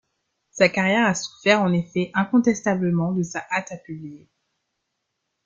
Sa 0.49 0.67
carrière 0.67 1.05
a 1.05 1.13
souffert 1.13 1.61
en 1.61 1.71
effet 1.73 2.09
incontestablement 2.15 3.11
de 3.11 3.21
sa 3.21 3.45
hâte 3.51 3.71
à 3.71 3.77
publier. 3.77 4.27